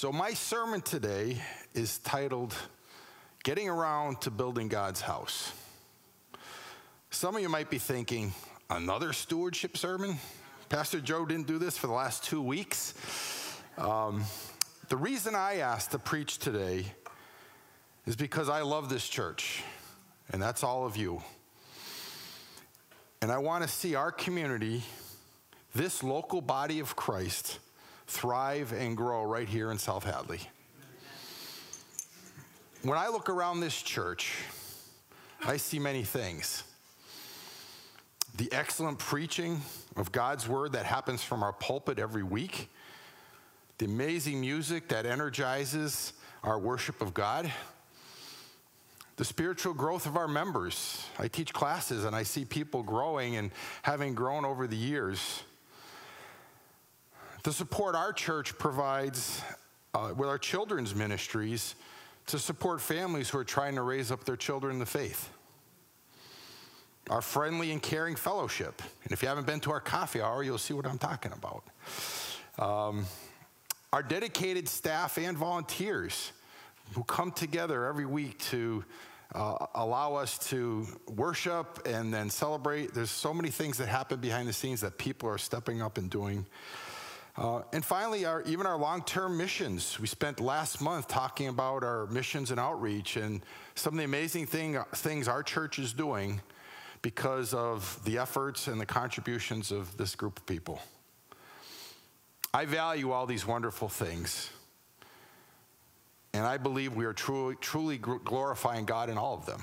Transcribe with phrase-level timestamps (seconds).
[0.00, 1.38] So, my sermon today
[1.74, 2.54] is titled
[3.42, 5.52] Getting Around to Building God's House.
[7.10, 8.32] Some of you might be thinking,
[8.70, 10.18] another stewardship sermon?
[10.68, 12.94] Pastor Joe didn't do this for the last two weeks.
[13.76, 14.22] Um,
[14.88, 16.84] the reason I asked to preach today
[18.06, 19.64] is because I love this church,
[20.30, 21.24] and that's all of you.
[23.20, 24.84] And I want to see our community,
[25.74, 27.58] this local body of Christ,
[28.08, 30.40] thrive and grow right here in South Hadley.
[32.82, 34.34] When I look around this church,
[35.44, 36.64] I see many things.
[38.36, 39.60] The excellent preaching
[39.96, 42.70] of God's word that happens from our pulpit every week,
[43.78, 46.12] the amazing music that energizes
[46.42, 47.50] our worship of God,
[49.16, 51.04] the spiritual growth of our members.
[51.18, 53.50] I teach classes and I see people growing and
[53.82, 55.42] having grown over the years.
[57.48, 59.40] The support our church provides
[59.94, 61.76] uh, with our children's ministries
[62.26, 65.30] to support families who are trying to raise up their children in the faith.
[67.08, 68.82] Our friendly and caring fellowship.
[69.02, 71.64] And if you haven't been to our coffee hour, you'll see what I'm talking about.
[72.58, 73.06] Um,
[73.94, 76.32] our dedicated staff and volunteers
[76.92, 78.84] who come together every week to
[79.34, 80.86] uh, allow us to
[81.16, 82.92] worship and then celebrate.
[82.92, 86.10] There's so many things that happen behind the scenes that people are stepping up and
[86.10, 86.44] doing.
[87.38, 90.00] Uh, and finally, our, even our long term missions.
[90.00, 93.42] We spent last month talking about our missions and outreach and
[93.76, 96.40] some of the amazing thing, things our church is doing
[97.00, 100.82] because of the efforts and the contributions of this group of people.
[102.52, 104.50] I value all these wonderful things.
[106.32, 109.62] And I believe we are truly, truly glorifying God in all of them.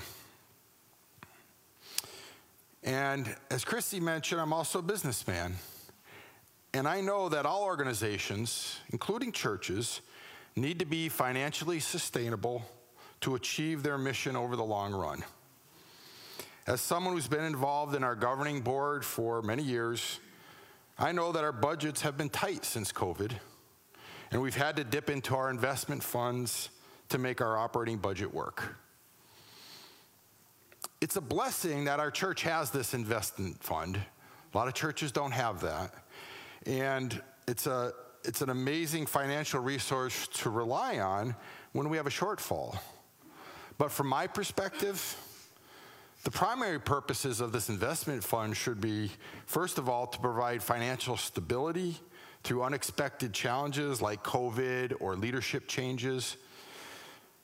[2.82, 5.56] And as Christy mentioned, I'm also a businessman.
[6.76, 10.02] And I know that all organizations, including churches,
[10.56, 12.66] need to be financially sustainable
[13.22, 15.24] to achieve their mission over the long run.
[16.66, 20.20] As someone who's been involved in our governing board for many years,
[20.98, 23.32] I know that our budgets have been tight since COVID,
[24.30, 26.68] and we've had to dip into our investment funds
[27.08, 28.76] to make our operating budget work.
[31.00, 33.98] It's a blessing that our church has this investment fund.
[34.52, 35.94] A lot of churches don't have that.
[36.66, 37.92] And it's, a,
[38.24, 41.36] it's an amazing financial resource to rely on
[41.72, 42.78] when we have a shortfall.
[43.78, 45.16] But from my perspective,
[46.24, 49.12] the primary purposes of this investment fund should be,
[49.46, 51.96] first of all, to provide financial stability
[52.42, 56.36] through unexpected challenges like COVID or leadership changes,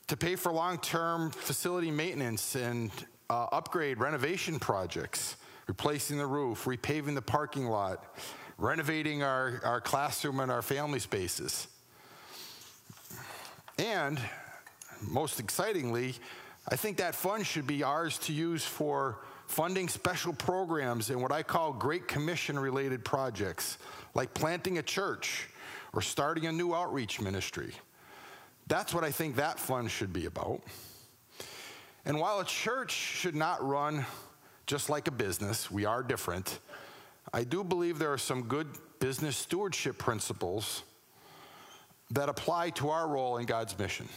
[0.08, 2.90] to pay for long term facility maintenance and
[3.30, 5.36] uh, upgrade renovation projects,
[5.68, 8.16] replacing the roof, repaving the parking lot,
[8.62, 11.66] renovating our, our classroom and our family spaces.
[13.76, 14.20] And
[15.00, 16.14] most excitingly,
[16.68, 19.18] I think that fund should be ours to use for
[19.48, 23.78] funding special programs in what I call Great Commission related projects,
[24.14, 25.48] like planting a church
[25.92, 27.74] or starting a new outreach ministry.
[28.68, 30.62] That's what I think that fund should be about.
[32.04, 34.06] And while a church should not run
[34.66, 36.60] just like a business, we are different.
[37.32, 40.82] I do believe there are some good business stewardship principles
[42.10, 44.08] that apply to our role in God's mission.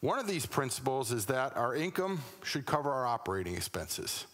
[0.00, 4.26] One of these principles is that our income should cover our operating expenses.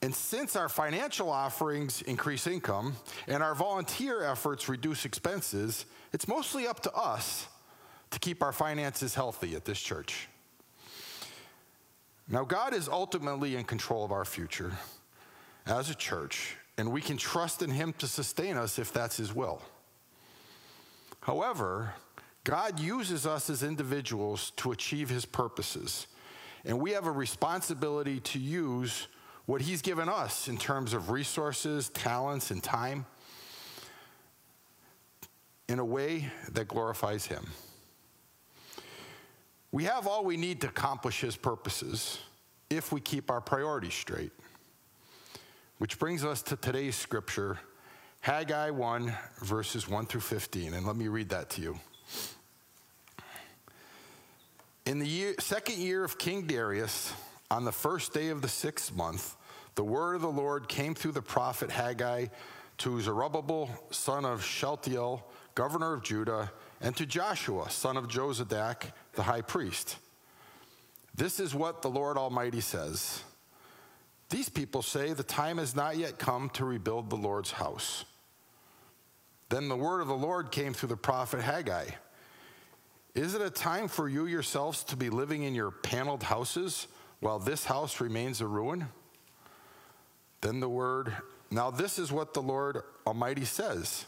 [0.00, 2.94] And since our financial offerings increase income
[3.26, 7.48] and our volunteer efforts reduce expenses, it's mostly up to us
[8.10, 10.28] to keep our finances healthy at this church.
[12.28, 14.72] Now, God is ultimately in control of our future
[15.68, 19.34] as a church, and we can trust in Him to sustain us if that's His
[19.34, 19.62] will.
[21.20, 21.94] However,
[22.44, 26.06] God uses us as individuals to achieve His purposes,
[26.64, 29.08] and we have a responsibility to use
[29.46, 33.04] what He's given us in terms of resources, talents, and time
[35.68, 37.46] in a way that glorifies Him.
[39.70, 42.18] We have all we need to accomplish His purposes
[42.70, 44.32] if we keep our priorities straight.
[45.78, 47.60] Which brings us to today's scripture,
[48.20, 50.74] Haggai 1, verses 1 through 15.
[50.74, 51.78] And let me read that to you.
[54.84, 57.12] In the year, second year of King Darius,
[57.48, 59.36] on the first day of the sixth month,
[59.76, 62.26] the word of the Lord came through the prophet Haggai
[62.78, 65.24] to Zerubbabel, son of Shealtiel,
[65.54, 66.50] governor of Judah,
[66.80, 69.96] and to Joshua, son of Jozadak, the high priest.
[71.14, 73.22] This is what the Lord Almighty says.
[74.30, 78.04] These people say the time has not yet come to rebuild the Lord's house.
[79.48, 81.86] Then the word of the Lord came through the prophet Haggai.
[83.14, 86.86] Is it a time for you yourselves to be living in your paneled houses
[87.20, 88.86] while this house remains a ruin?
[90.42, 91.16] Then the word,
[91.50, 94.04] now this is what the Lord Almighty says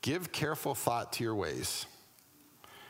[0.00, 1.86] Give careful thought to your ways.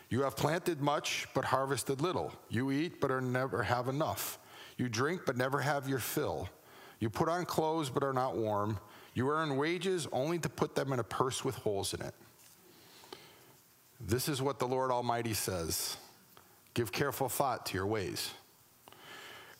[0.08, 2.32] You have planted much, but harvested little.
[2.48, 4.38] You eat, but are never have enough.
[4.76, 6.48] You drink, but never have your fill.
[6.98, 8.78] You put on clothes, but are not warm.
[9.14, 12.14] You earn wages only to put them in a purse with holes in it.
[14.00, 15.96] This is what the Lord Almighty says
[16.74, 18.32] Give careful thought to your ways.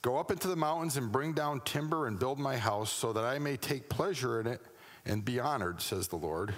[0.03, 3.25] Go up into the mountains and bring down timber and build my house so that
[3.25, 4.61] I may take pleasure in it
[5.07, 6.53] and be honored, says the Lord.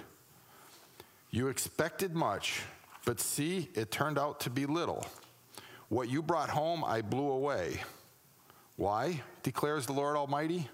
[1.29, 2.61] You expected much,
[3.05, 5.05] but see, it turned out to be little.
[5.89, 7.79] What you brought home, I blew away.
[8.77, 9.23] Why?
[9.43, 10.69] declares the Lord Almighty.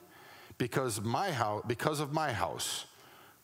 [0.60, 2.86] Because my house, because of my house,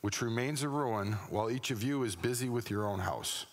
[0.02, 3.48] which remains a ruin, while each of you is busy with your own house.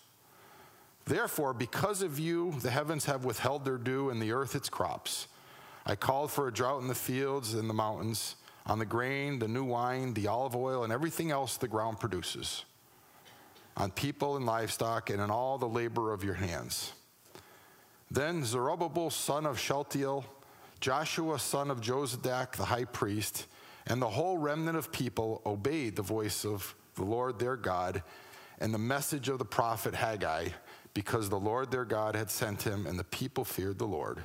[1.05, 5.27] Therefore, because of you, the heavens have withheld their dew and the earth its crops.
[5.85, 9.47] I called for a drought in the fields and the mountains, on the grain, the
[9.47, 12.65] new wine, the olive oil, and everything else the ground produces,
[13.77, 16.91] on people and livestock, and in all the labor of your hands.
[18.11, 20.25] Then Zerubbabel, son of Shealtiel,
[20.79, 23.47] Joshua, son of Jozadak, the high priest,
[23.85, 28.03] and the whole remnant of people obeyed the voice of the Lord their God
[28.59, 30.49] and the message of the prophet Haggai,
[30.93, 34.19] because the Lord their God had sent him, and the people feared the Lord.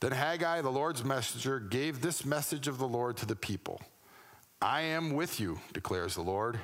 [0.00, 3.80] Then Haggai, the Lord's messenger, gave this message of the Lord to the people
[4.60, 6.60] I am with you, declares the Lord.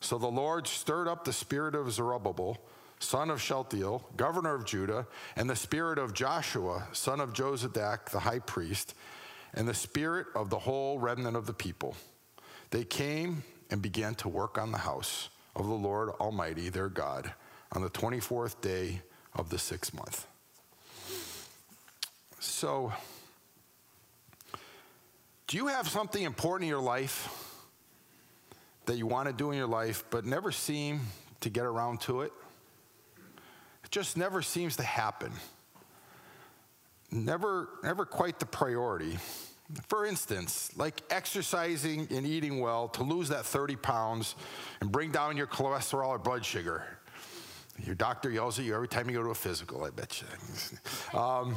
[0.00, 2.58] So the Lord stirred up the spirit of Zerubbabel
[3.00, 8.20] son of Shealtiel, governor of Judah, and the spirit of Joshua, son of Jozadak, the
[8.20, 8.94] high priest,
[9.54, 11.96] and the spirit of the whole remnant of the people.
[12.70, 17.32] They came and began to work on the house of the Lord Almighty, their God,
[17.72, 19.00] on the 24th day
[19.34, 20.26] of the sixth month.
[22.38, 22.92] So,
[25.46, 27.28] do you have something important in your life
[28.86, 31.00] that you want to do in your life but never seem
[31.40, 32.32] to get around to it?
[33.90, 35.32] Just never seems to happen.
[37.10, 39.18] Never, never quite the priority.
[39.88, 44.34] For instance, like exercising and eating well to lose that 30 pounds
[44.80, 46.84] and bring down your cholesterol or blood sugar.
[47.84, 51.18] Your doctor yells at you every time you go to a physical, I bet you.
[51.18, 51.56] Um,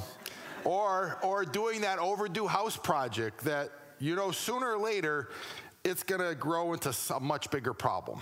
[0.64, 5.30] or, or doing that overdue house project that, you know, sooner or later,
[5.84, 8.22] it's going to grow into a much bigger problem.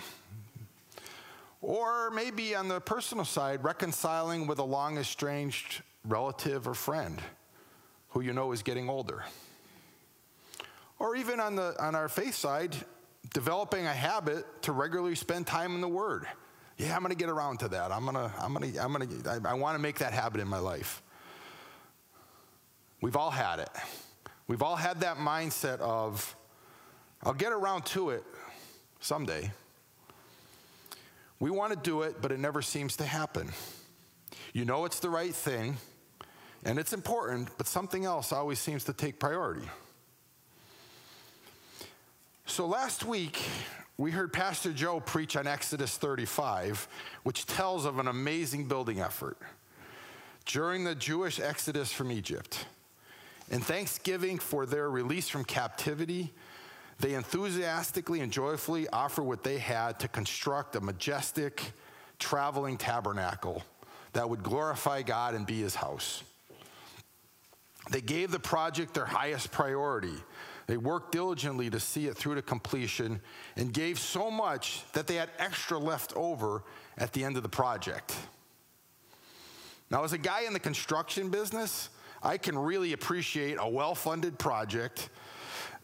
[1.61, 7.21] Or maybe on the personal side, reconciling with a long estranged relative or friend
[8.09, 9.23] who you know is getting older.
[10.97, 12.75] Or even on, the, on our faith side,
[13.33, 16.25] developing a habit to regularly spend time in the Word.
[16.77, 17.91] Yeah, I'm to get around to that.
[17.91, 20.59] I'm to, I'm to, I'm to, I, I want to make that habit in my
[20.59, 21.03] life.
[23.01, 23.69] We've all had it.
[24.47, 26.35] We've all had that mindset of,
[27.23, 28.23] I'll get around to it
[28.99, 29.51] someday.
[31.41, 33.49] We want to do it, but it never seems to happen.
[34.53, 35.77] You know it's the right thing,
[36.63, 39.67] and it's important, but something else always seems to take priority.
[42.45, 43.41] So last week,
[43.97, 46.87] we heard Pastor Joe preach on Exodus 35,
[47.23, 49.39] which tells of an amazing building effort
[50.45, 52.67] during the Jewish exodus from Egypt.
[53.49, 56.33] In thanksgiving for their release from captivity,
[57.01, 61.73] they enthusiastically and joyfully offer what they had to construct a majestic
[62.19, 63.63] traveling tabernacle
[64.13, 66.23] that would glorify God and be his house.
[67.89, 70.13] They gave the project their highest priority.
[70.67, 73.19] They worked diligently to see it through to completion
[73.55, 76.63] and gave so much that they had extra left over
[76.97, 78.15] at the end of the project.
[79.89, 81.89] Now, as a guy in the construction business,
[82.23, 85.09] I can really appreciate a well funded project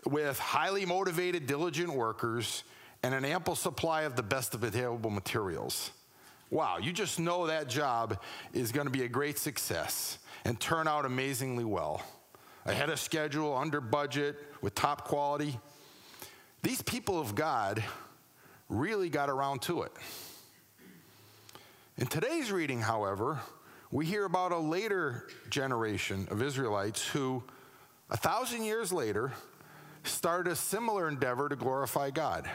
[0.08, 2.64] with highly motivated, diligent workers
[3.04, 5.92] and an ample supply of the best available materials.
[6.50, 8.20] Wow, you just know that job
[8.54, 12.02] is going to be a great success and turn out amazingly well.
[12.66, 15.60] Ahead of schedule, under budget, with top quality.
[16.64, 17.84] These people of God
[18.70, 19.92] really got around to it.
[21.98, 23.40] In today's reading, however,
[23.92, 27.44] we hear about a later generation of Israelites who,
[28.10, 29.32] a thousand years later,
[30.08, 32.50] started a similar endeavor to glorify God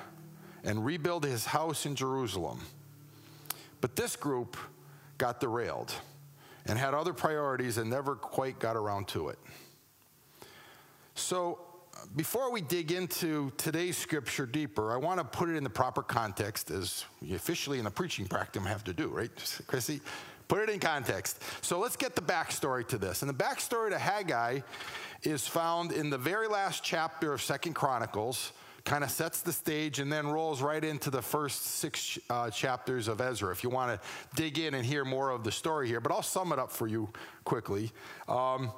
[0.64, 2.60] and rebuild his house in Jerusalem.
[3.80, 4.56] But this group
[5.18, 5.92] got derailed
[6.66, 9.38] and had other priorities and never quite got around to it.
[11.14, 11.60] So
[12.16, 16.02] before we dig into today's scripture deeper, I want to put it in the proper
[16.02, 19.30] context, as we officially in the preaching practice have to do, right,
[19.66, 20.00] Chrissy?
[20.52, 21.42] Put it in context.
[21.62, 23.22] So let's get the backstory to this.
[23.22, 24.60] And the backstory to Haggai
[25.22, 28.52] is found in the very last chapter of Second Chronicles,
[28.84, 33.08] kind of sets the stage and then rolls right into the first six uh, chapters
[33.08, 33.50] of Ezra.
[33.50, 36.20] If you want to dig in and hear more of the story here, but I'll
[36.20, 37.08] sum it up for you
[37.44, 37.90] quickly.
[38.28, 38.72] Um,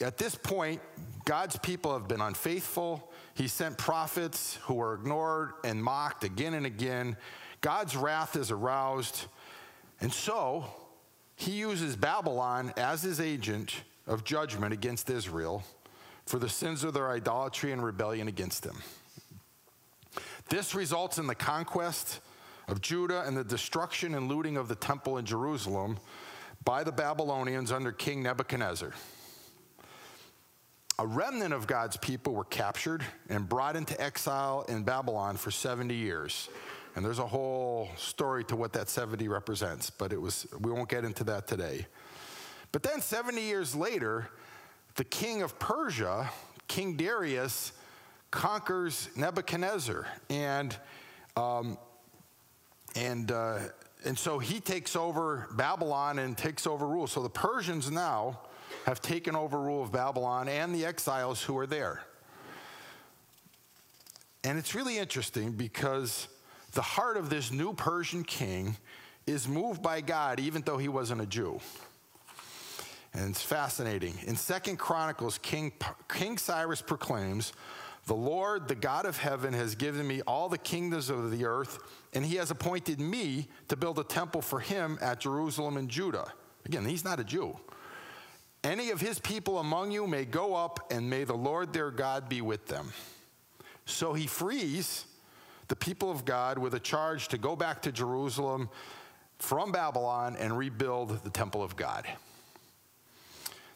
[0.00, 0.80] at this point,
[1.26, 3.12] God's people have been unfaithful.
[3.34, 7.18] He sent prophets who were ignored and mocked again and again.
[7.60, 9.26] God's wrath is aroused.
[10.00, 10.66] And so
[11.34, 15.62] he uses Babylon as his agent of judgment against Israel
[16.26, 18.76] for the sins of their idolatry and rebellion against him.
[20.48, 22.20] This results in the conquest
[22.68, 25.98] of Judah and the destruction and looting of the temple in Jerusalem
[26.64, 28.92] by the Babylonians under King Nebuchadnezzar.
[30.98, 35.94] A remnant of God's people were captured and brought into exile in Babylon for 70
[35.94, 36.48] years.
[36.96, 40.88] And there's a whole story to what that 70 represents, but it was we won't
[40.88, 41.86] get into that today.
[42.72, 44.28] But then 70 years later,
[44.96, 46.30] the king of Persia,
[46.66, 47.72] King Darius,
[48.30, 50.76] conquers Nebuchadnezzar, and
[51.36, 51.78] um,
[52.96, 53.58] and uh,
[54.04, 57.06] and so he takes over Babylon and takes over rule.
[57.06, 58.40] So the Persians now
[58.84, 62.02] have taken over rule of Babylon and the exiles who are there.
[64.44, 66.28] And it's really interesting because
[66.72, 68.76] the heart of this new Persian king
[69.26, 71.60] is moved by God, even though he wasn't a Jew.
[73.14, 74.14] And it's fascinating.
[74.26, 75.72] In Second Chronicles, King,
[76.08, 77.52] king Cyrus proclaims,
[78.06, 81.78] The Lord, the God of heaven, has given me all the kingdoms of the earth,
[82.12, 86.32] and he has appointed me to build a temple for him at Jerusalem and Judah.
[86.66, 87.56] Again, he's not a Jew.
[88.62, 92.28] Any of his people among you may go up, and may the Lord their God
[92.28, 92.92] be with them.
[93.86, 95.06] So he frees
[95.68, 98.68] the people of God with a charge to go back to Jerusalem
[99.38, 102.06] from Babylon and rebuild the temple of God.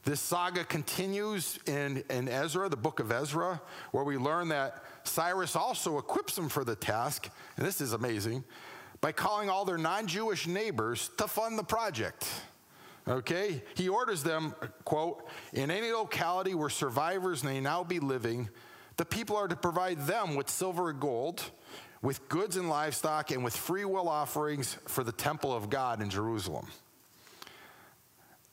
[0.04, 3.60] This saga continues in, in Ezra, the book of Ezra,
[3.92, 8.42] where we learn that Cyrus also equips them for the task, and this is amazing,
[9.00, 12.28] by calling all their non Jewish neighbors to fund the project.
[13.06, 13.62] Okay?
[13.74, 18.48] He orders them, quote, in any locality where survivors may now be living,
[18.96, 21.42] the people are to provide them with silver and gold
[22.02, 26.10] with goods and livestock, and with free will offerings for the temple of God in
[26.10, 26.66] Jerusalem.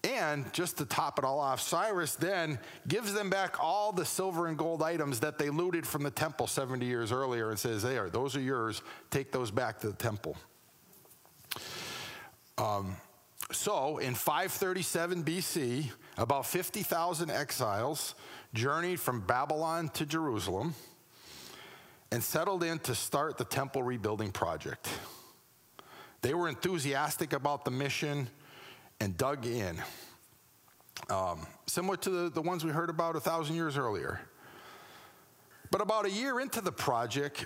[0.04, 4.48] And just to top it all off, Cyrus then gives them back all the silver
[4.48, 8.10] and gold items that they looted from the temple 70 years earlier and says, There,
[8.10, 8.82] those are yours.
[9.10, 10.38] Take those back to the temple.
[12.58, 12.96] Um,
[13.52, 18.14] so in 537 BC, about 50,000 exiles
[18.54, 20.76] journeyed from Babylon to Jerusalem
[22.12, 24.90] and settled in to start the temple rebuilding project.
[26.22, 28.28] They were enthusiastic about the mission
[29.00, 29.82] and dug in,
[31.10, 34.20] um, similar to the, the ones we heard about a thousand years earlier.
[35.72, 37.46] But about a year into the project,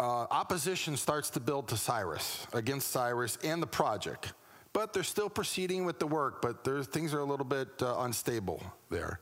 [0.00, 4.32] uh, opposition starts to build to Cyrus, against Cyrus and the project.
[4.78, 8.62] But they're still proceeding with the work, but things are a little bit uh, unstable
[8.90, 9.18] there.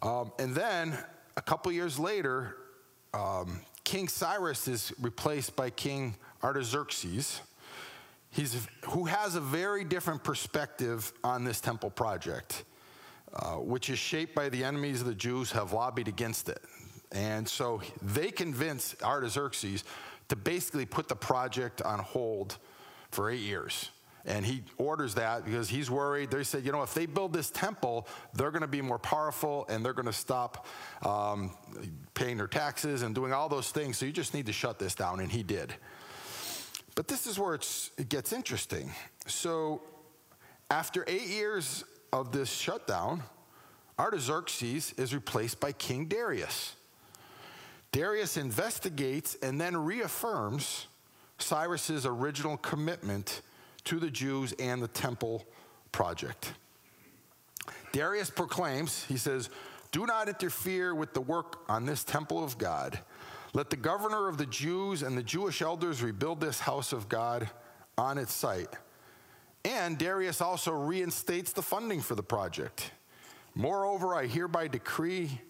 [0.00, 0.96] Um, and then
[1.36, 2.56] a couple years later,
[3.12, 7.42] um, King Cyrus is replaced by King Artaxerxes,
[8.30, 12.64] he's, who has a very different perspective on this temple project,
[13.34, 16.62] uh, which is shaped by the enemies of the Jews have lobbied against it.
[17.12, 19.84] And so they convince Artaxerxes
[20.30, 22.56] to basically put the project on hold
[23.10, 23.90] for eight years.
[24.24, 26.30] And he orders that because he's worried.
[26.30, 29.66] They said, you know, if they build this temple, they're going to be more powerful
[29.68, 30.66] and they're going to stop
[31.04, 31.52] um,
[32.14, 33.96] paying their taxes and doing all those things.
[33.96, 35.20] So you just need to shut this down.
[35.20, 35.74] And he did.
[36.94, 38.90] But this is where it gets interesting.
[39.26, 39.80] So
[40.70, 43.22] after eight years of this shutdown,
[43.98, 46.74] Artaxerxes is replaced by King Darius.
[47.92, 50.86] Darius investigates and then reaffirms
[51.38, 53.42] Cyrus's original commitment
[53.82, 55.46] to the Jews and the temple
[55.92, 56.54] project.
[57.92, 59.50] Darius proclaims, he says,
[59.92, 62.98] Do not interfere with the work on this temple of God.
[63.52, 67.50] Let the governor of the Jews and the Jewish elders rebuild this house of God
[67.98, 68.68] on its site.
[69.64, 72.92] And Darius also reinstates the funding for the project.
[73.54, 75.40] Moreover, I hereby decree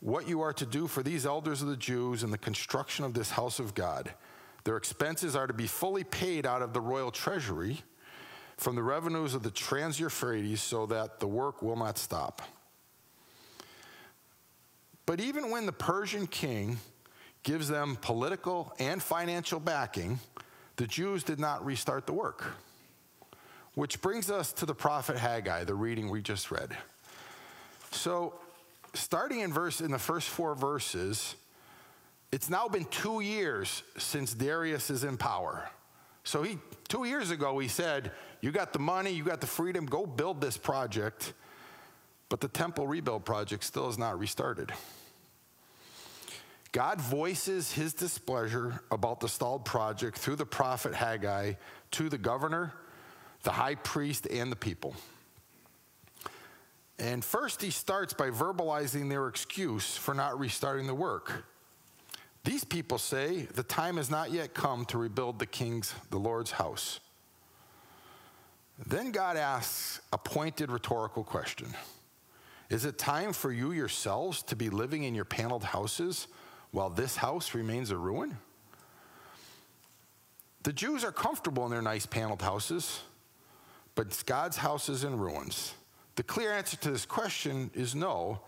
[0.00, 3.14] what you are to do for these elders of the Jews in the construction of
[3.14, 4.14] this house of God
[4.64, 7.82] their expenses are to be fully paid out of the royal treasury
[8.56, 12.42] from the revenues of the Trans Euphrates so that the work will not stop.
[15.06, 16.78] But even when the Persian king
[17.42, 20.20] gives them political and financial backing,
[20.76, 22.52] the Jews did not restart the work.
[23.74, 26.76] Which brings us to the prophet Haggai, the reading we just read.
[27.92, 28.34] So,
[28.94, 31.34] starting in verse in the first four verses,
[32.32, 35.68] it's now been two years since Darius is in power.
[36.22, 36.58] So he
[36.88, 40.40] two years ago he said, You got the money, you got the freedom, go build
[40.40, 41.32] this project.
[42.28, 44.72] But the temple rebuild project still is not restarted.
[46.72, 51.54] God voices his displeasure about the stalled project through the prophet Haggai
[51.92, 52.72] to the governor,
[53.42, 54.94] the high priest, and the people.
[57.00, 61.44] And first, he starts by verbalizing their excuse for not restarting the work.
[62.44, 66.52] These people say the time has not yet come to rebuild the king's, the Lord's
[66.52, 67.00] house.
[68.86, 71.74] Then God asks a pointed rhetorical question
[72.70, 76.28] Is it time for you yourselves to be living in your paneled houses
[76.70, 78.38] while this house remains a ruin?
[80.62, 83.00] The Jews are comfortable in their nice paneled houses,
[83.94, 85.74] but God's house is in ruins.
[86.16, 88.40] The clear answer to this question is no,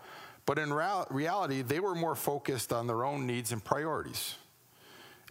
[0.45, 4.35] but in reality, they were more focused on their own needs and priorities.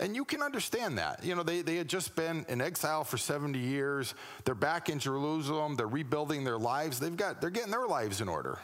[0.00, 1.22] And you can understand that.
[1.22, 4.14] You know, they, they had just been in exile for 70 years.
[4.44, 5.76] They're back in Jerusalem.
[5.76, 6.98] They're rebuilding their lives.
[6.98, 8.58] They've got, they're getting their lives in order.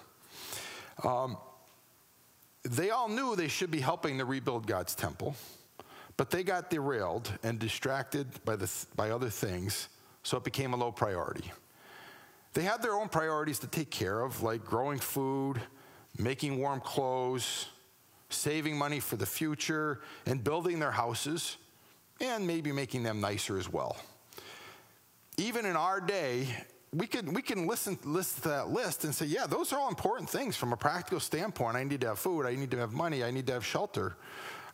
[1.05, 1.37] Um,
[2.65, 5.37] they all knew they should be helping to rebuild God's temple,
[6.17, 9.89] but they got derailed and distracted by, the, by other things,
[10.23, 11.53] so it became a low priority.
[12.55, 15.61] They had their own priorities to take care of, like growing food,
[16.19, 17.67] making warm clothes,
[18.29, 21.57] saving money for the future, and building their houses,
[22.21, 23.97] and maybe making them nicer as well.
[25.37, 26.49] Even in our day,
[26.93, 29.89] we can, we can listen list to that list and say, yeah, those are all
[29.89, 31.77] important things from a practical standpoint.
[31.77, 34.17] I need to have food, I need to have money, I need to have shelter,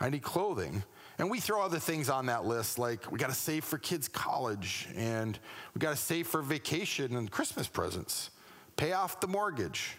[0.01, 0.83] I need clothing.
[1.19, 4.09] And we throw other things on that list, like we got to save for kids'
[4.09, 5.39] college, and
[5.75, 8.31] we got to save for vacation and Christmas presents,
[8.77, 9.97] pay off the mortgage,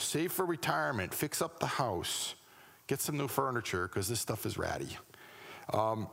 [0.00, 2.34] save for retirement, fix up the house,
[2.86, 4.96] get some new furniture because this stuff is ratty.
[5.72, 6.08] Um,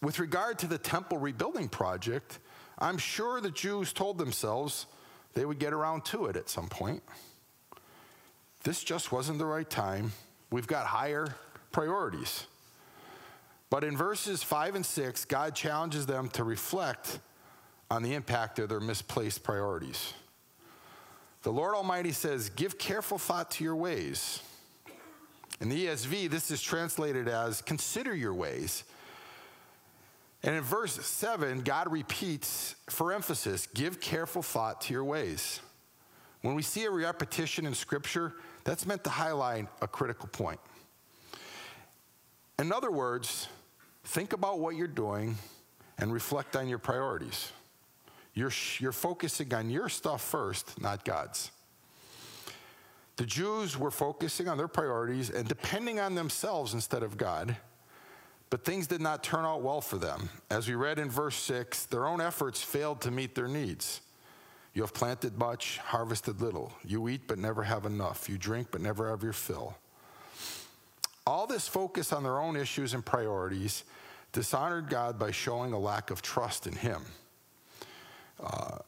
[0.00, 2.38] with regard to the temple rebuilding project,
[2.78, 4.86] I'm sure the Jews told themselves
[5.34, 7.02] they would get around to it at some point.
[8.62, 10.12] This just wasn't the right time.
[10.50, 11.34] We've got higher
[11.72, 12.46] priorities.
[13.70, 17.18] But in verses 5 and 6, God challenges them to reflect
[17.90, 20.14] on the impact of their misplaced priorities.
[21.42, 24.42] The Lord Almighty says, Give careful thought to your ways.
[25.60, 28.84] In the ESV, this is translated as consider your ways.
[30.42, 35.60] And in verse 7, God repeats for emphasis give careful thought to your ways.
[36.42, 40.60] When we see a repetition in Scripture, that's meant to highlight a critical point.
[42.60, 43.48] In other words,
[44.04, 45.36] think about what you're doing
[45.98, 47.52] and reflect on your priorities.
[48.38, 51.50] You're, you're focusing on your stuff first, not God's.
[53.16, 57.56] The Jews were focusing on their priorities and depending on themselves instead of God,
[58.48, 60.28] but things did not turn out well for them.
[60.50, 64.02] As we read in verse 6, their own efforts failed to meet their needs.
[64.72, 66.72] You have planted much, harvested little.
[66.84, 68.28] You eat, but never have enough.
[68.28, 69.76] You drink, but never have your fill.
[71.26, 73.82] All this focus on their own issues and priorities
[74.30, 77.02] dishonored God by showing a lack of trust in Him.
[78.42, 78.78] Uh,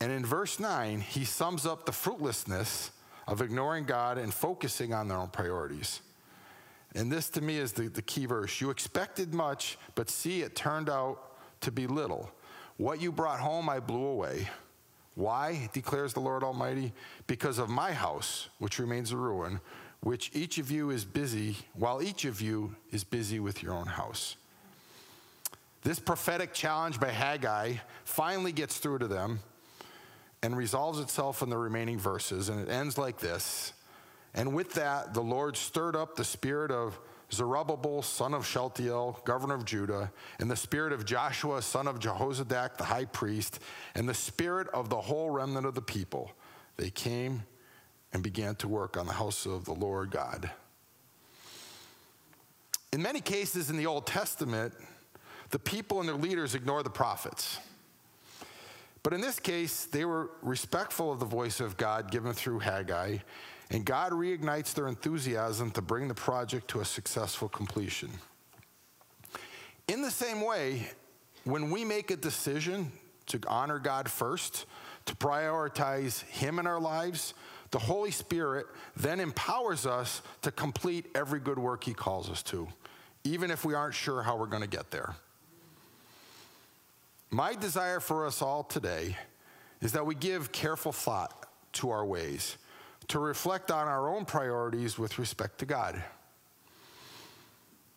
[0.00, 2.90] and in verse 9, he sums up the fruitlessness
[3.26, 6.00] of ignoring God and focusing on their own priorities.
[6.94, 8.60] And this to me is the, the key verse.
[8.60, 11.20] You expected much, but see, it turned out
[11.60, 12.30] to be little.
[12.76, 14.48] What you brought home, I blew away.
[15.14, 16.92] Why, declares the Lord Almighty?
[17.26, 19.60] Because of my house, which remains a ruin,
[20.00, 23.86] which each of you is busy, while each of you is busy with your own
[23.86, 24.36] house.
[25.88, 29.40] This prophetic challenge by Haggai finally gets through to them
[30.42, 32.50] and resolves itself in the remaining verses.
[32.50, 33.72] And it ends like this
[34.34, 37.00] And with that, the Lord stirred up the spirit of
[37.32, 42.76] Zerubbabel, son of Shealtiel, governor of Judah, and the spirit of Joshua, son of Jehozadak,
[42.76, 43.58] the high priest,
[43.94, 46.32] and the spirit of the whole remnant of the people.
[46.76, 47.44] They came
[48.12, 50.50] and began to work on the house of the Lord God.
[52.92, 54.74] In many cases in the Old Testament,
[55.50, 57.58] the people and their leaders ignore the prophets.
[59.02, 63.18] But in this case, they were respectful of the voice of God given through Haggai,
[63.70, 68.10] and God reignites their enthusiasm to bring the project to a successful completion.
[69.86, 70.88] In the same way,
[71.44, 72.92] when we make a decision
[73.26, 74.66] to honor God first,
[75.06, 77.32] to prioritize Him in our lives,
[77.70, 82.68] the Holy Spirit then empowers us to complete every good work He calls us to,
[83.24, 85.14] even if we aren't sure how we're going to get there.
[87.30, 89.16] My desire for us all today
[89.82, 92.56] is that we give careful thought to our ways,
[93.08, 96.02] to reflect on our own priorities with respect to God,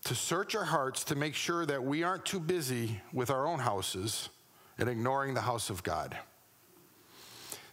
[0.04, 3.60] to search our hearts to make sure that we aren't too busy with our own
[3.60, 4.30] houses
[4.78, 6.18] and ignoring the house of God.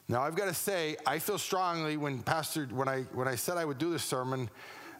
[0.06, 3.56] Now I've got to say, I feel strongly when Pastor when I when I said
[3.58, 4.48] I would do this sermon,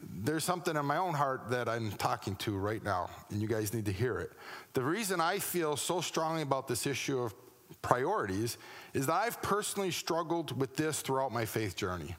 [0.02, 3.72] there's something in my own heart that I'm talking to right now, and you guys
[3.74, 4.32] need to hear it.
[4.74, 7.34] The reason I feel so strongly about this issue of
[7.82, 8.58] priorities
[8.94, 12.16] is that I've personally struggled with this throughout my faith journey.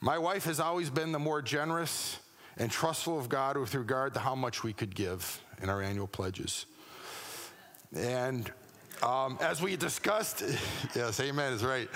[0.00, 2.18] My wife has always been the more generous
[2.56, 6.06] and trustful of God with regard to how much we could give in our annual
[6.06, 6.66] pledges.
[7.94, 8.50] And
[9.02, 10.42] um, as we discussed,
[10.94, 11.88] yes, amen is right.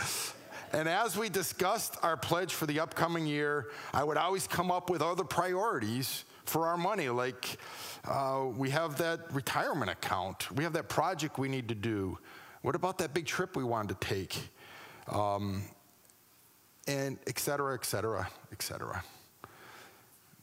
[0.74, 4.90] And as we discussed our pledge for the upcoming year, I would always come up
[4.90, 7.08] with other priorities for our money.
[7.10, 7.58] Like
[8.04, 12.18] uh, we have that retirement account, we have that project we need to do.
[12.62, 14.36] What about that big trip we wanted to take?
[15.06, 15.62] Um,
[16.88, 19.04] and et cetera, et cetera, et cetera.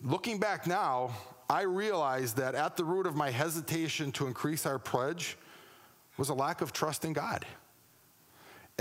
[0.02, 1.12] Looking back now,
[1.50, 5.38] I realize that at the root of my hesitation to increase our pledge
[6.18, 7.46] was a lack of trust in God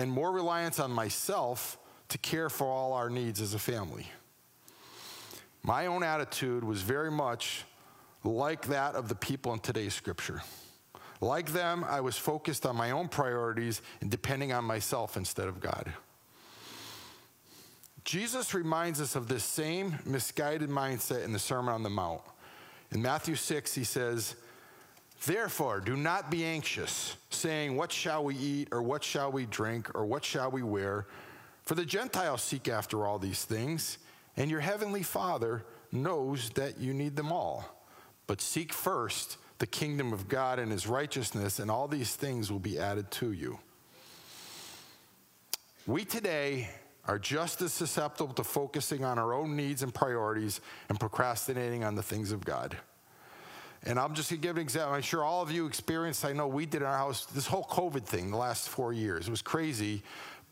[0.01, 1.77] and more reliance on myself
[2.09, 4.07] to care for all our needs as a family.
[5.63, 7.65] My own attitude was very much
[8.25, 10.41] like that of the people in today's scripture.
[11.21, 15.61] Like them, I was focused on my own priorities and depending on myself instead of
[15.61, 15.93] God.
[18.03, 22.23] Jesus reminds us of this same misguided mindset in the Sermon on the Mount.
[22.91, 24.35] In Matthew 6, he says,
[25.25, 29.95] Therefore, do not be anxious, saying, What shall we eat, or what shall we drink,
[29.95, 31.07] or what shall we wear?
[31.63, 33.99] For the Gentiles seek after all these things,
[34.37, 37.65] and your heavenly Father knows that you need them all.
[38.27, 42.59] But seek first the kingdom of God and his righteousness, and all these things will
[42.59, 43.59] be added to you.
[45.87, 46.71] We today
[47.07, 51.95] are just as susceptible to focusing on our own needs and priorities and procrastinating on
[51.95, 52.77] the things of God.
[53.85, 54.95] And I'm just gonna give an example.
[54.95, 57.65] I'm sure all of you experienced, I know we did in our house, this whole
[57.65, 59.27] COVID thing the last four years.
[59.27, 60.03] It was crazy.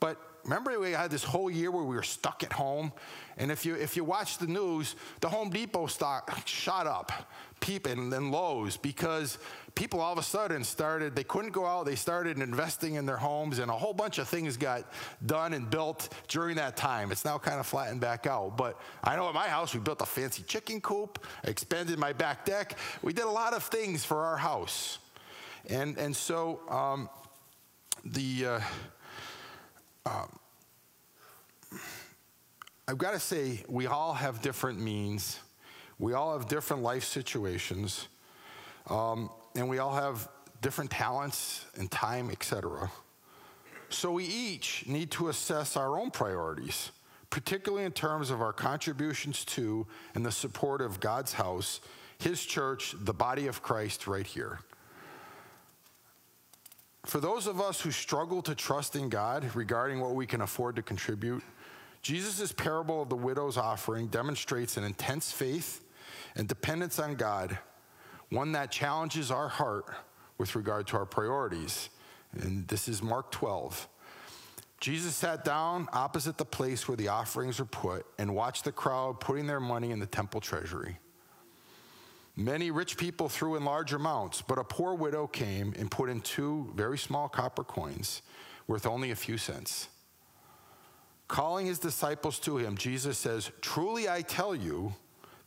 [0.01, 2.91] But remember we had this whole year where we were stuck at home?
[3.37, 7.13] And if you if you watch the news, the Home Depot stock shot up,
[7.61, 9.39] peeping and then lows because
[9.75, 13.19] people all of a sudden started, they couldn't go out, they started investing in their
[13.19, 14.91] homes, and a whole bunch of things got
[15.27, 17.13] done and built during that time.
[17.13, 18.57] It's now kind of flattened back out.
[18.57, 22.47] But I know at my house, we built a fancy chicken coop, expanded my back
[22.47, 22.79] deck.
[23.03, 24.99] We did a lot of things for our house.
[25.69, 27.11] And, and so um,
[28.03, 28.47] the.
[28.47, 28.61] Uh,
[30.09, 30.38] um,
[32.89, 35.41] I've got to say, we all have different means.
[35.99, 38.09] We all have different life situations.
[38.87, 40.27] Um, and we all have
[40.63, 42.91] different talents and time, etc.
[43.91, 46.91] So we each need to assess our own priorities,
[47.29, 51.81] particularly in terms of our contributions to and the support of God's house,
[52.19, 54.61] His church, the body of Christ, right here.
[57.05, 60.77] For those of us who struggle to trust in God regarding what we can afford
[60.77, 61.43] to contribute,
[62.03, 65.85] Jesus' parable of the widow's offering demonstrates an intense faith
[66.37, 67.59] and dependence on God
[68.31, 69.87] one that challenges our heart
[70.37, 71.89] with regard to our priorities.
[72.33, 73.89] And this is Mark 12.
[74.81, 79.19] Jesus sat down opposite the place where the offerings were put and watched the crowd
[79.19, 80.99] putting their money in the temple treasury.
[82.37, 86.21] Many rich people threw in large amounts, but a poor widow came and put in
[86.21, 88.23] two very small copper coins
[88.69, 89.89] worth only a few cents.
[91.29, 94.95] Calling his disciples to him, Jesus says, Truly I tell you,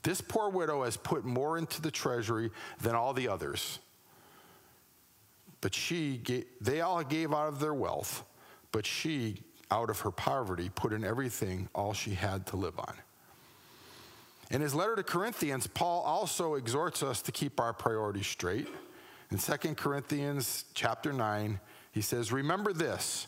[0.04, 3.80] this poor widow has put more into the treasury than all the others.
[5.60, 6.22] But she,
[6.60, 8.24] they all gave out of their wealth,
[8.72, 12.96] but she, out of her poverty, put in everything all she had to live on.
[14.52, 18.68] In his letter to Corinthians, Paul also exhorts us to keep our priorities straight.
[19.32, 21.60] In 2 Corinthians chapter 9,
[21.92, 23.28] he says, Remember this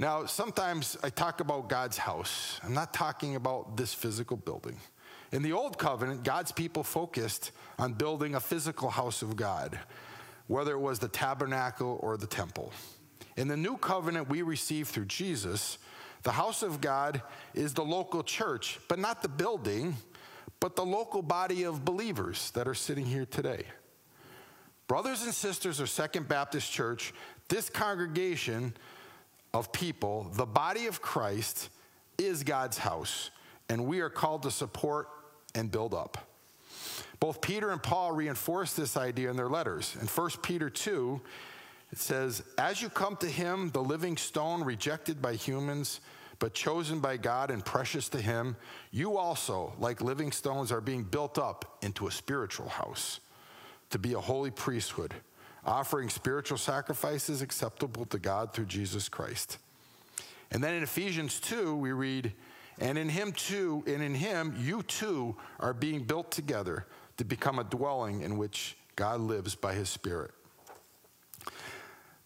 [0.00, 2.58] Now, sometimes I talk about God's house.
[2.64, 4.78] I'm not talking about this physical building.
[5.30, 9.78] In the Old Covenant, God's people focused on building a physical house of God,
[10.46, 12.72] whether it was the tabernacle or the temple.
[13.36, 15.76] In the New Covenant we receive through Jesus,
[16.22, 17.20] the house of God
[17.52, 19.94] is the local church, but not the building,
[20.60, 23.64] but the local body of believers that are sitting here today.
[24.86, 27.12] Brothers and sisters of Second Baptist Church,
[27.50, 28.72] this congregation
[29.52, 31.70] of people, the body of Christ,
[32.18, 33.30] is God's house,
[33.68, 35.08] and we are called to support
[35.54, 36.28] and build up.
[37.18, 39.96] Both Peter and Paul reinforce this idea in their letters.
[40.00, 41.20] In 1 Peter 2,
[41.92, 46.00] it says, As you come to him, the living stone rejected by humans,
[46.38, 48.56] but chosen by God and precious to him,
[48.90, 53.20] you also, like living stones, are being built up into a spiritual house
[53.90, 55.14] to be a holy priesthood,
[55.64, 59.58] offering spiritual sacrifices acceptable to God through Jesus Christ.
[60.50, 62.32] And then in Ephesians 2, we read,
[62.78, 66.86] and in him too, and in him you too are being built together
[67.18, 70.32] to become a dwelling in which God lives by his Spirit.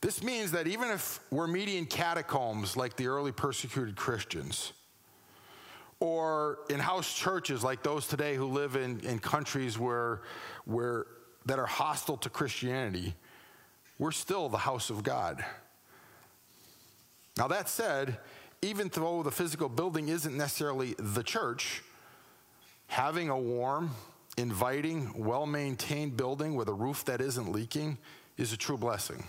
[0.00, 4.72] This means that even if we're meeting in catacombs like the early persecuted Christians,
[6.00, 10.20] or in house churches like those today who live in, in countries where,
[10.66, 11.06] where
[11.46, 13.14] that are hostile to Christianity,
[13.98, 15.44] we're still the house of God.
[17.36, 18.18] Now, that said,
[18.62, 21.82] even though the physical building isn't necessarily the church,
[22.86, 23.90] having a warm,
[24.36, 27.98] inviting, well maintained building with a roof that isn't leaking
[28.36, 29.24] is a true blessing.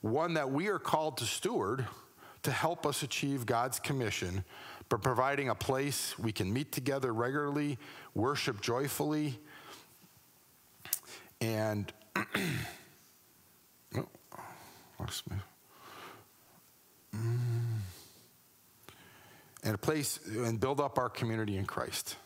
[0.00, 1.86] One that we are called to steward
[2.42, 4.44] to help us achieve God's commission
[4.88, 7.78] by providing a place we can meet together regularly,
[8.14, 9.38] worship joyfully,
[11.40, 11.92] and
[15.08, 15.36] lost me.
[17.16, 17.78] Mm.
[19.64, 22.16] and a place and build up our community in Christ.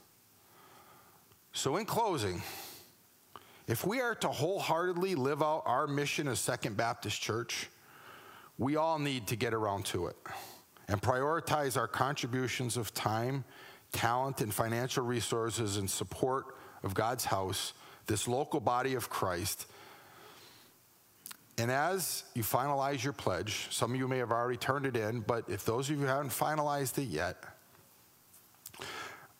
[1.53, 2.42] So, in closing,
[3.68, 7.68] if we are to wholeheartedly live out our mission as Second Baptist Church,
[8.59, 10.16] we all need to get around to it
[10.88, 13.45] and prioritize our contributions of time,
[13.92, 16.47] talent, and financial resources in support
[16.83, 17.75] of God's house
[18.07, 19.66] this local body of Christ.
[21.58, 25.20] And as you finalize your pledge, some of you may have already turned it in,
[25.20, 27.44] but if those of you haven't finalized it yet,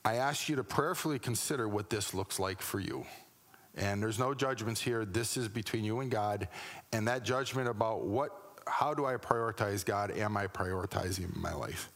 [0.05, 3.07] I ask you to prayerfully consider what this looks like for you.
[3.77, 5.05] And there's no judgments here.
[5.05, 6.49] This is between you and God.
[6.93, 8.31] And that judgment about what,
[8.67, 10.11] how do I prioritize God?
[10.11, 11.92] Am I prioritizing my life?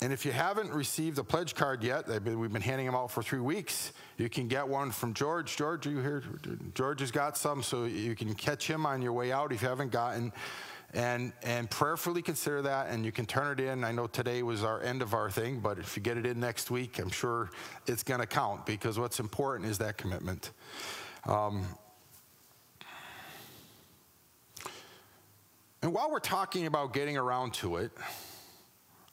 [0.00, 3.20] And if you haven't received a pledge card yet, we've been handing them out for
[3.20, 3.92] three weeks.
[4.16, 5.56] You can get one from George.
[5.56, 6.22] George, are you here?
[6.74, 9.68] George has got some, so you can catch him on your way out if you
[9.68, 10.32] haven't gotten.
[10.94, 13.82] And, and prayerfully consider that, and you can turn it in.
[13.82, 16.38] I know today was our end of our thing, but if you get it in
[16.38, 17.50] next week, I'm sure
[17.86, 20.52] it's going to count because what's important is that commitment.
[21.26, 21.66] Um,
[25.82, 27.90] and while we're talking about getting around to it,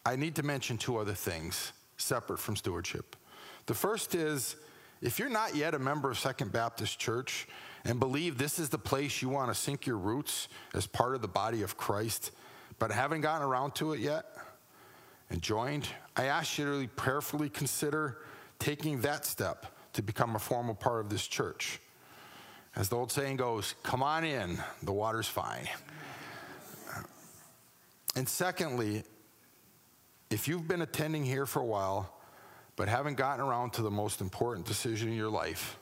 [0.05, 3.15] I need to mention two other things separate from stewardship.
[3.65, 4.55] The first is
[5.01, 7.47] if you're not yet a member of Second Baptist Church
[7.83, 11.21] and believe this is the place you want to sink your roots as part of
[11.21, 12.31] the body of Christ,
[12.77, 14.25] but haven't gotten around to it yet
[15.29, 18.19] and joined, I ask you to prayerfully consider
[18.59, 21.79] taking that step to become a formal part of this church.
[22.75, 25.67] As the old saying goes, come on in, the water's fine.
[28.15, 29.03] And secondly,
[30.29, 32.11] if you've been attending here for a while,
[32.75, 35.77] but haven't gotten around to the most important decision in your life,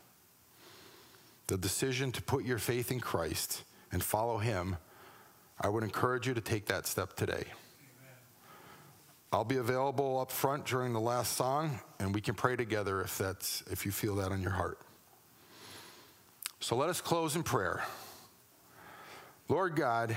[1.47, 4.77] the decision to put your faith in Christ and follow Him,
[5.59, 7.45] I would encourage you to take that step today.
[9.31, 13.17] I'll be available up front during the last song, and we can pray together if,
[13.17, 14.79] that's, if you feel that on your heart.
[16.59, 17.83] So let us close in prayer.
[19.49, 20.15] Lord God,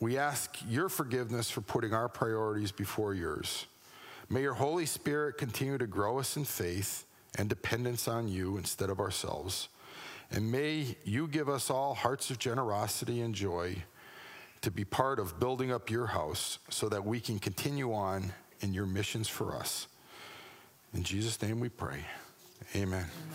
[0.00, 3.66] we ask your forgiveness for putting our priorities before yours.
[4.30, 7.04] May your Holy Spirit continue to grow us in faith
[7.36, 9.68] and dependence on you instead of ourselves.
[10.30, 13.84] And may you give us all hearts of generosity and joy
[14.60, 18.74] to be part of building up your house so that we can continue on in
[18.74, 19.86] your missions for us.
[20.94, 22.04] In Jesus' name we pray.
[22.74, 23.04] Amen.
[23.04, 23.06] Amen.